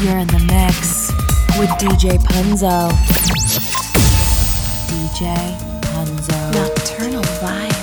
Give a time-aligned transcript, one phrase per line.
[0.00, 1.10] You're in the mix
[1.58, 2.88] with DJ Punzo.
[4.86, 5.34] DJ
[5.80, 6.54] Punzo.
[6.54, 7.77] Nocturnal vibes.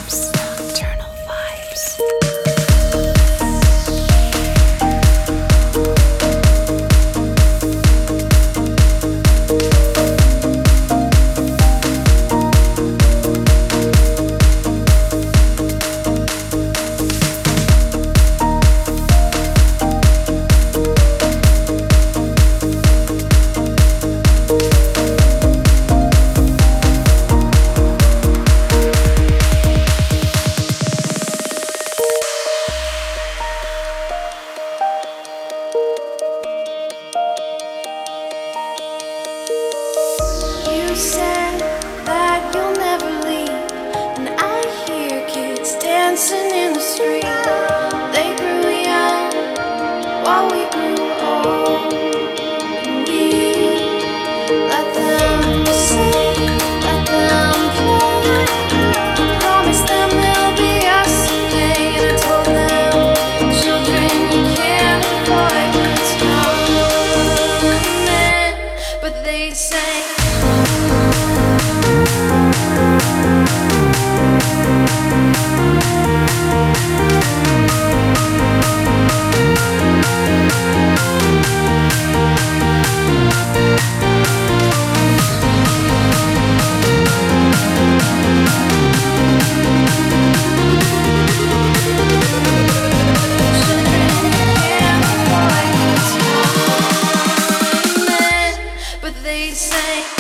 [99.35, 100.14] they say.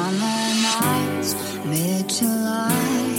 [0.00, 1.34] Summer nights,
[1.66, 3.09] mid July.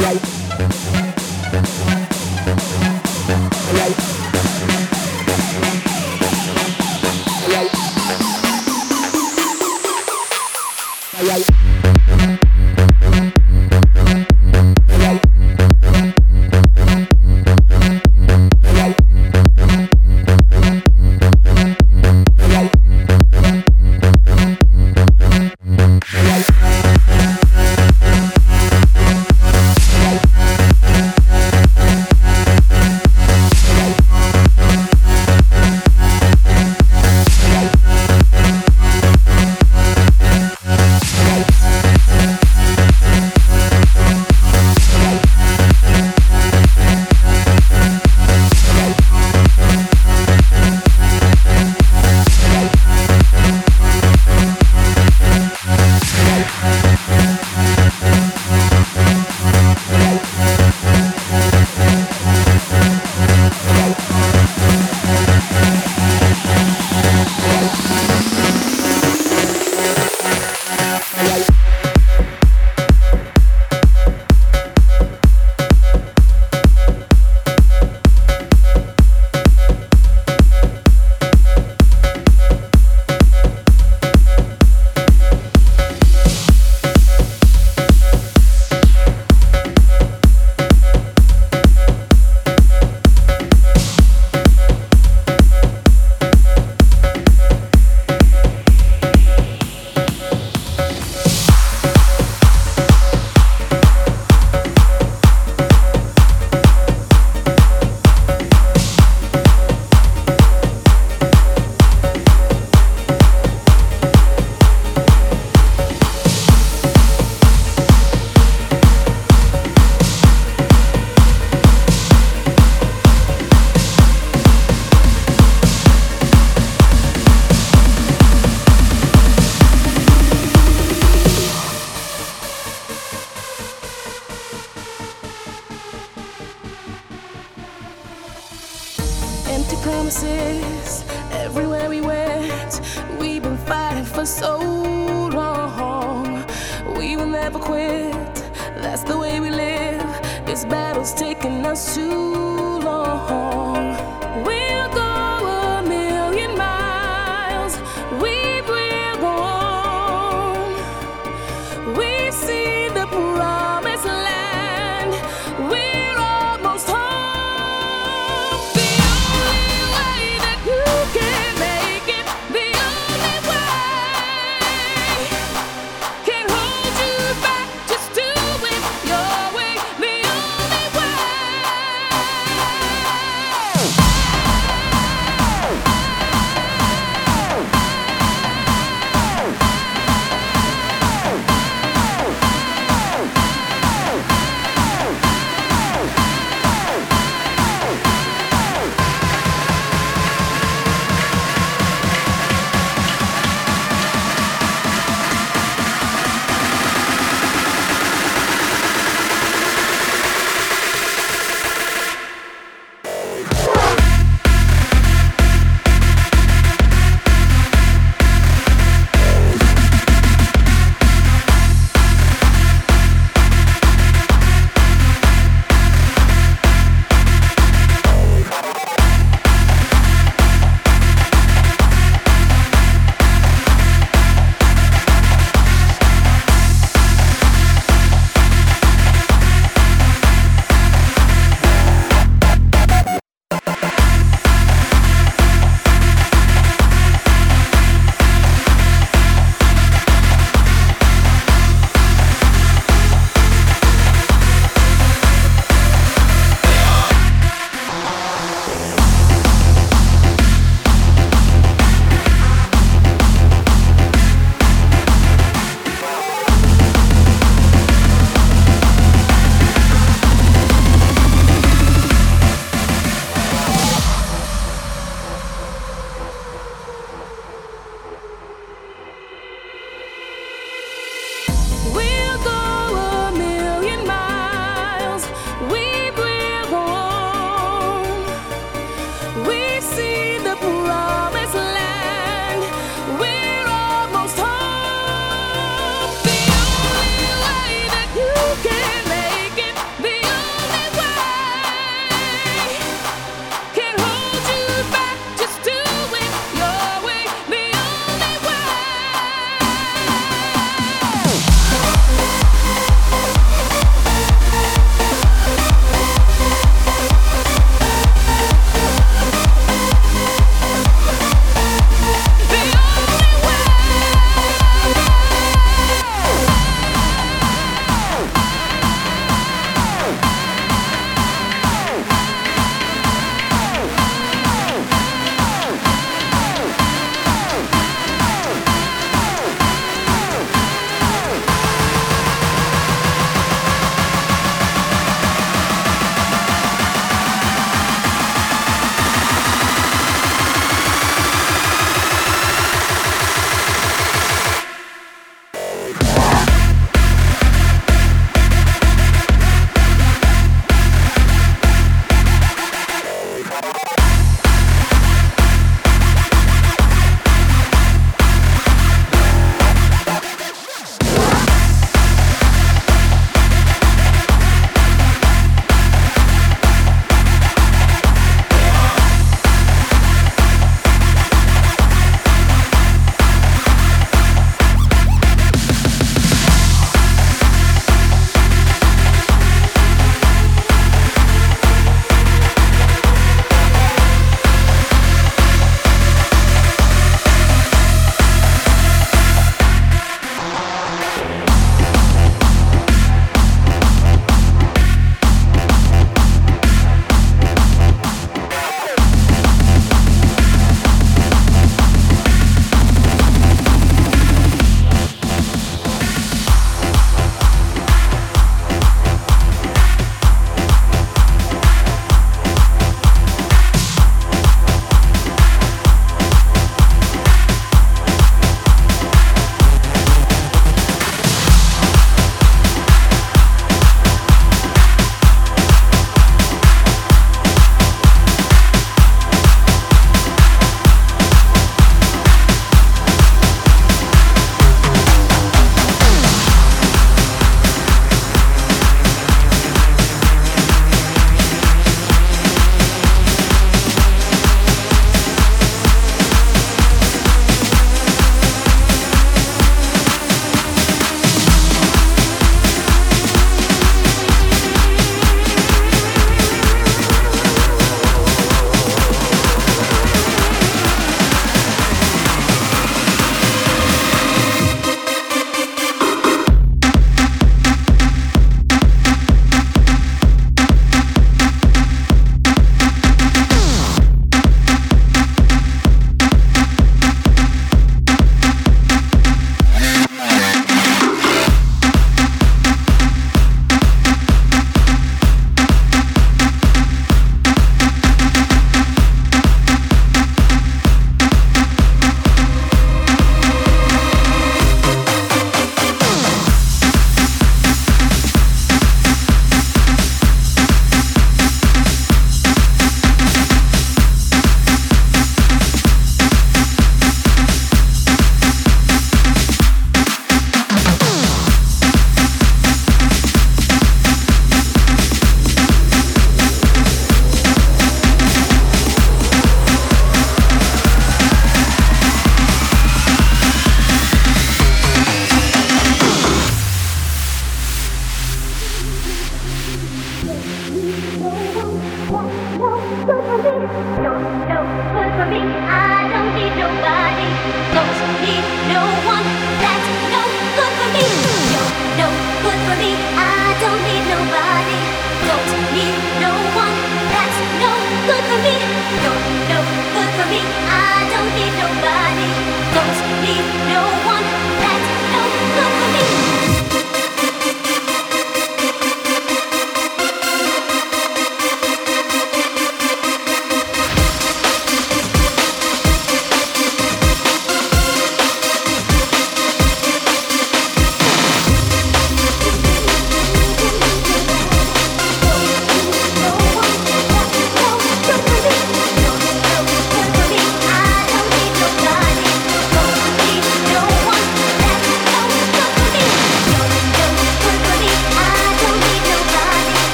[0.00, 0.39] Right.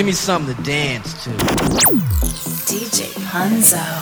[0.00, 1.28] Give me something to dance to.
[2.64, 3.99] DJ Punzo.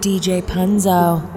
[0.00, 1.29] DJ Punzo.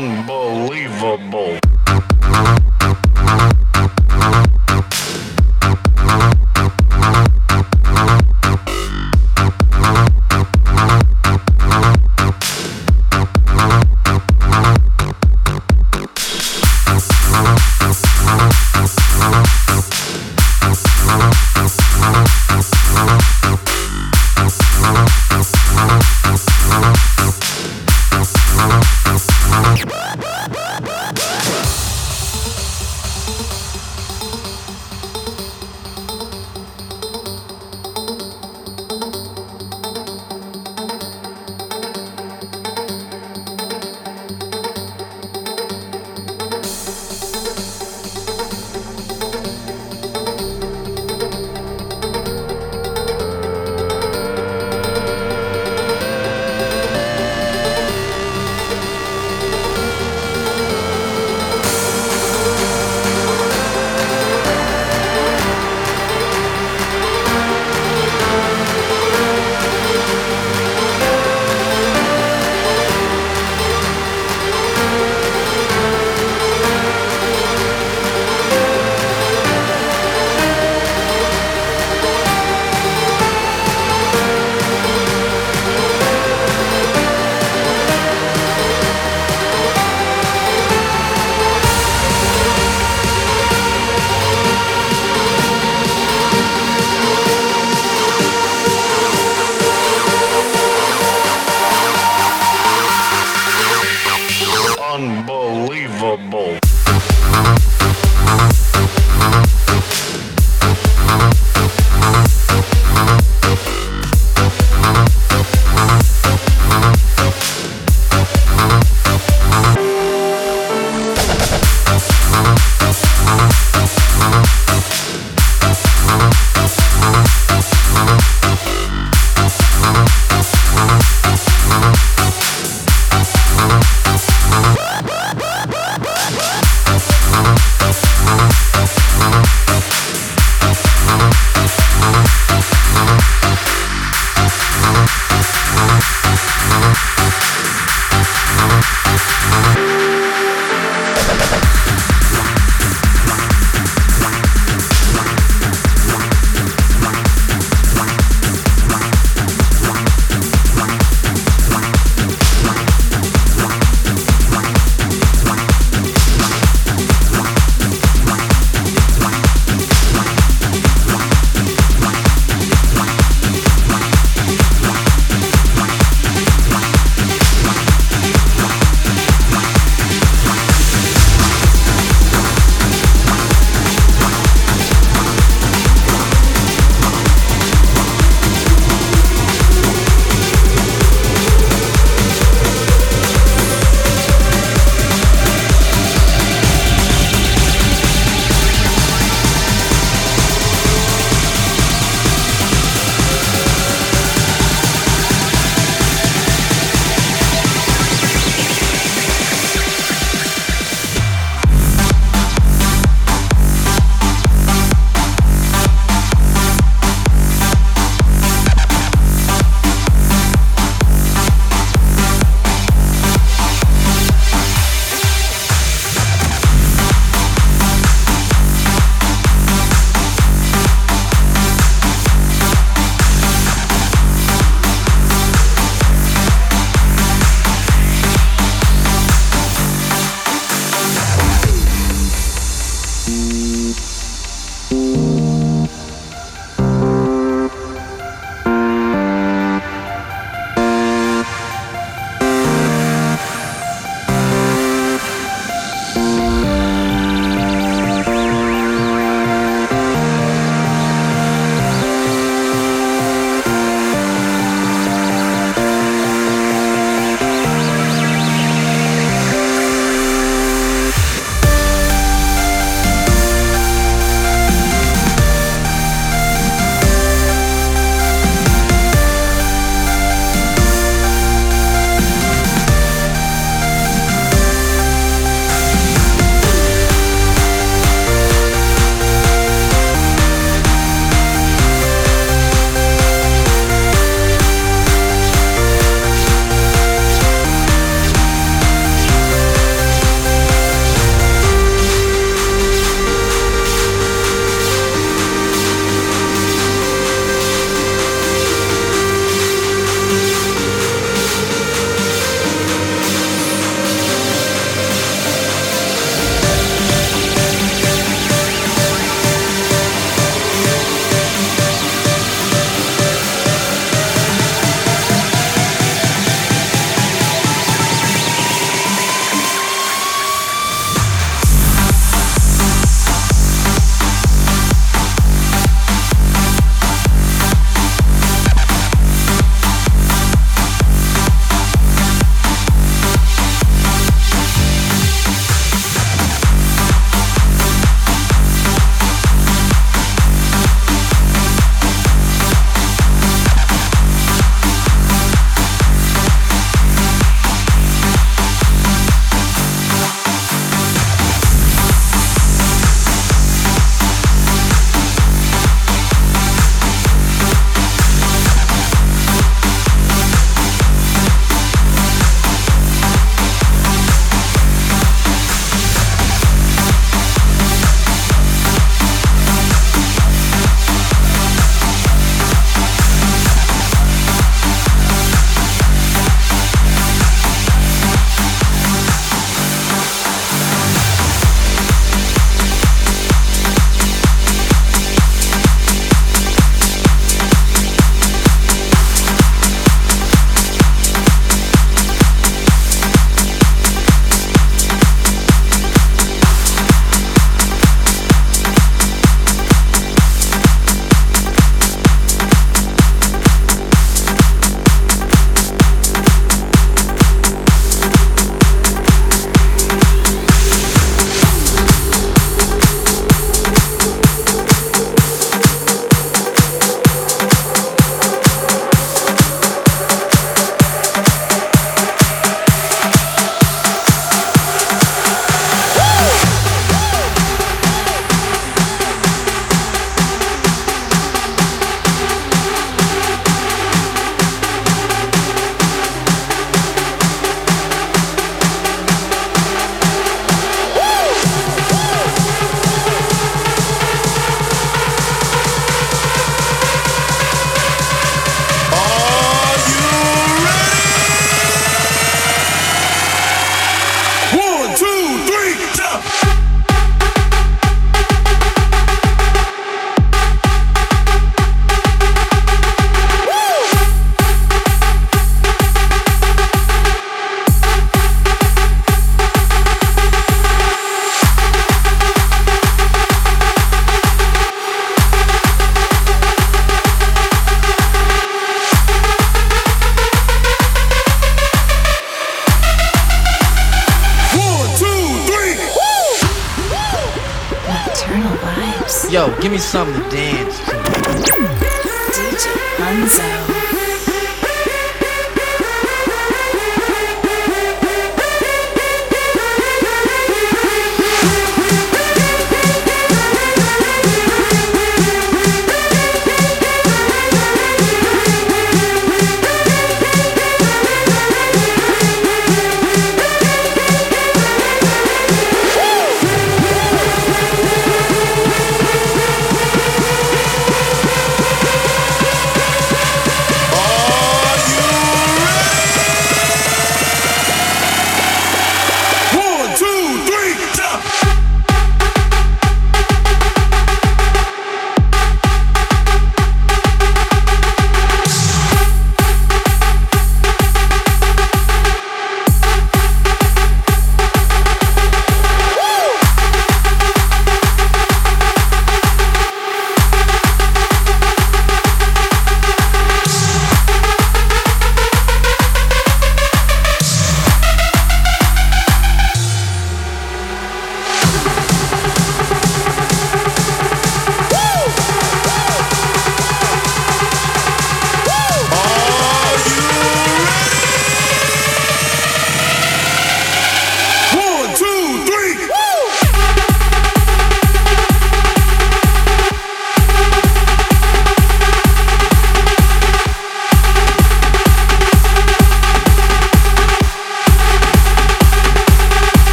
[0.00, 0.39] Unbelievable.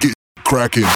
[0.00, 0.86] Get cracking.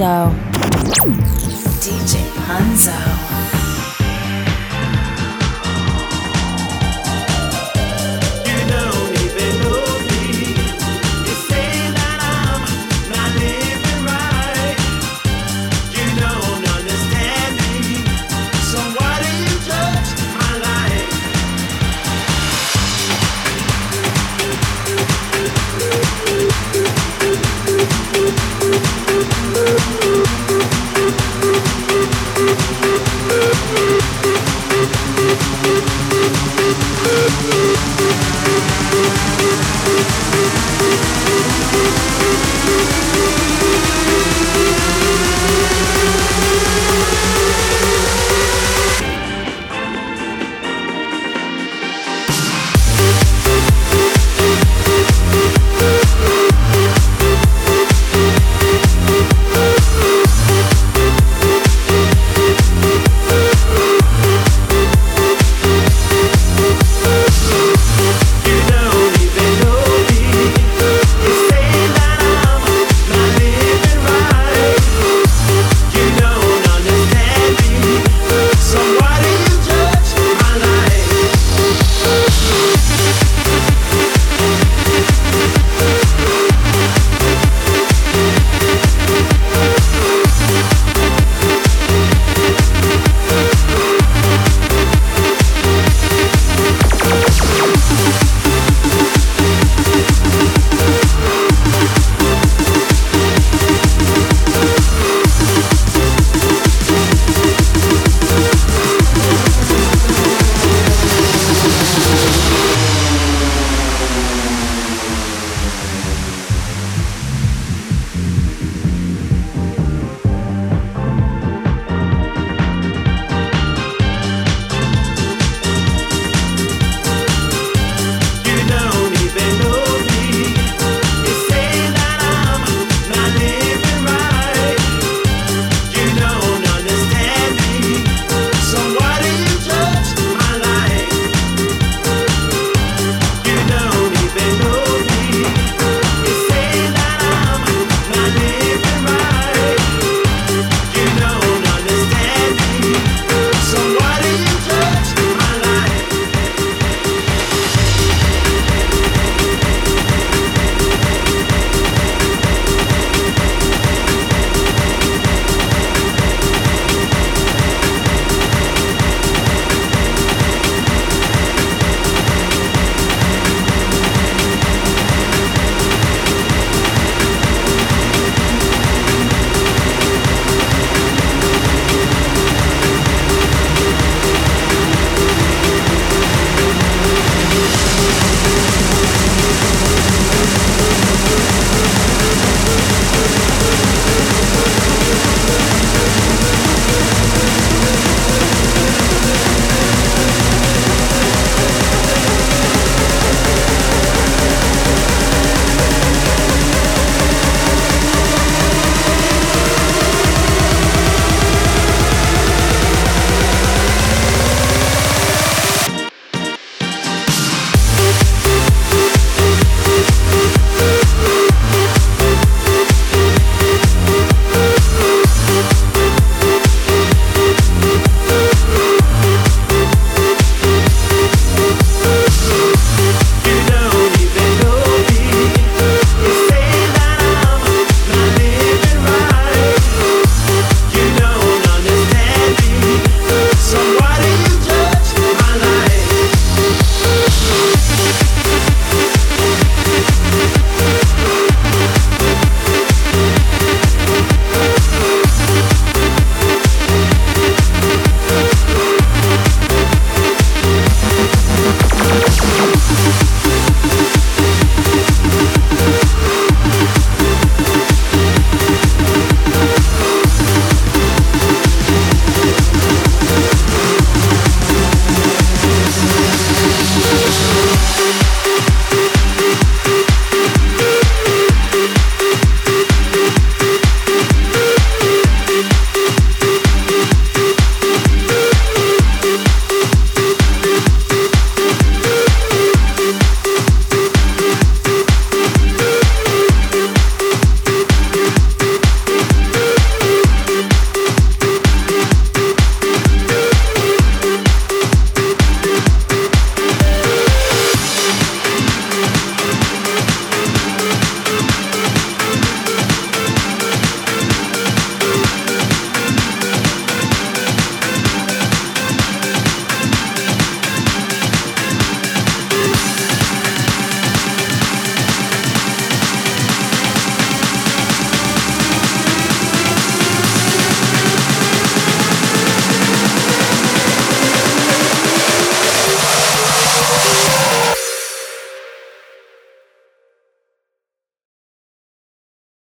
[0.00, 0.53] With